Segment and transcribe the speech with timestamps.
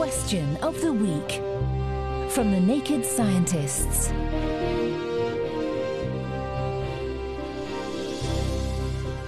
[0.00, 1.30] Question of the Week
[2.30, 4.10] from the Naked Scientists.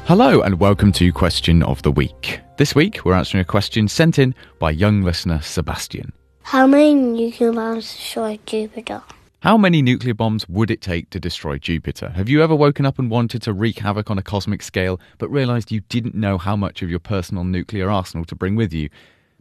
[0.07, 2.41] Hello and welcome to Question of the Week.
[2.57, 6.11] This week we're answering a question sent in by young listener Sebastian.
[6.41, 9.03] How many nuclear bombs destroyed Jupiter?
[9.41, 12.09] How many nuclear bombs would it take to destroy Jupiter?
[12.09, 15.29] Have you ever woken up and wanted to wreak havoc on a cosmic scale, but
[15.29, 18.89] realised you didn't know how much of your personal nuclear arsenal to bring with you?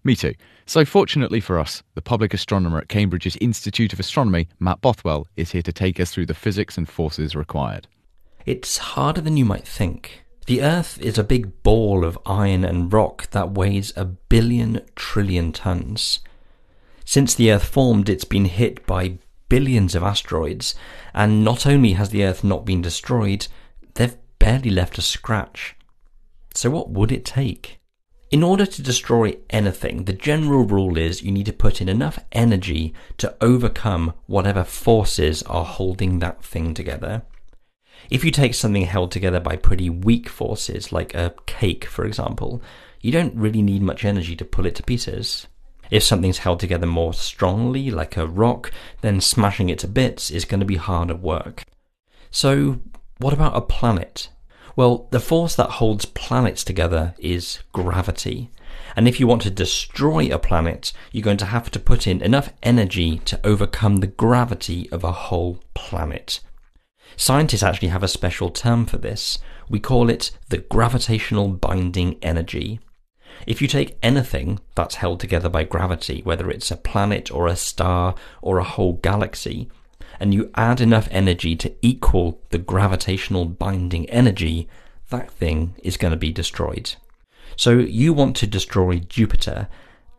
[0.04, 0.34] Me too.
[0.66, 5.52] So, fortunately for us, the public astronomer at Cambridge's Institute of Astronomy, Matt Bothwell, is
[5.52, 7.88] here to take us through the physics and forces required.
[8.46, 10.24] It's harder than you might think.
[10.48, 15.52] The Earth is a big ball of iron and rock that weighs a billion trillion
[15.52, 16.20] tons.
[17.06, 20.74] Since the Earth formed, it's been hit by billions of asteroids,
[21.14, 23.48] and not only has the Earth not been destroyed,
[23.96, 25.76] they've barely left a scratch.
[26.56, 27.81] So, what would it take?
[28.32, 32.18] In order to destroy anything, the general rule is you need to put in enough
[32.32, 37.24] energy to overcome whatever forces are holding that thing together.
[38.10, 42.62] If you take something held together by pretty weak forces, like a cake, for example,
[43.02, 45.48] you don't really need much energy to pull it to pieces.
[45.90, 50.46] If something's held together more strongly, like a rock, then smashing it to bits is
[50.46, 51.66] going to be harder work.
[52.32, 52.80] So,
[53.18, 54.30] what about a planet?
[54.76, 58.50] Well, the force that holds planets together is gravity.
[58.96, 62.22] And if you want to destroy a planet, you're going to have to put in
[62.22, 66.40] enough energy to overcome the gravity of a whole planet.
[67.18, 69.40] Scientists actually have a special term for this.
[69.70, 72.80] We call it the gravitational binding energy.
[73.48, 77.56] If you take anything that's held together by gravity, whether it's a planet or a
[77.56, 79.70] star or a whole galaxy,
[80.22, 84.70] and you add enough energy to equal the gravitational binding energy,
[85.10, 86.96] that thing is going to be destroyed.
[87.56, 89.68] So you want to destroy Jupiter,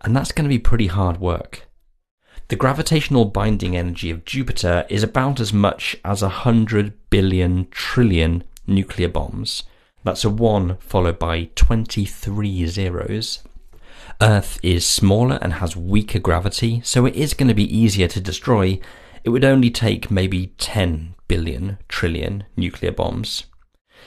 [0.03, 1.69] and that's going to be pretty hard work.
[2.49, 8.45] The gravitational binding energy of Jupiter is about as much as a hundred billion trillion
[8.67, 9.63] nuclear bombs.
[10.05, 13.39] That's a 1 followed by 23 zeros.
[14.21, 18.21] Earth is smaller and has weaker gravity, so it is going to be easier to
[18.21, 18.81] destroy.
[19.25, 23.45] It would only take maybe 10 billion trillion nuclear bombs.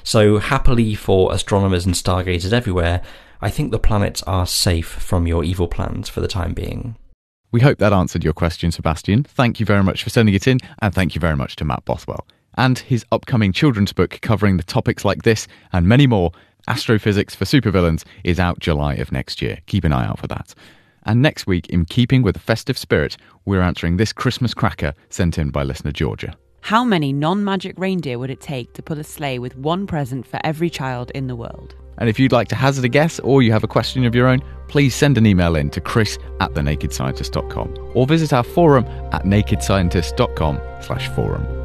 [0.04, 3.02] So, happily for astronomers and stargazers everywhere,
[3.42, 6.98] I think the planets are safe from your evil plans for the time being.
[7.52, 9.24] We hope that answered your question, Sebastian.
[9.24, 11.86] Thank you very much for sending it in, and thank you very much to Matt
[11.86, 12.26] Bothwell
[12.58, 16.32] and his upcoming children's book covering the topics like this and many more,
[16.68, 19.60] Astrophysics for Supervillains, is out July of next year.
[19.68, 20.56] Keep an eye out for that.
[21.06, 25.38] And next week, in keeping with the festive spirit, we're answering this Christmas cracker sent
[25.38, 26.36] in by listener Georgia.
[26.62, 30.26] How many non magic reindeer would it take to pull a sleigh with one present
[30.26, 31.76] for every child in the world?
[31.98, 34.28] And if you'd like to hazard a guess or you have a question of your
[34.28, 39.24] own, please send an email in to chris at thenakedscientist.com or visit our forum at
[39.24, 41.65] nakedscientist.com slash forum.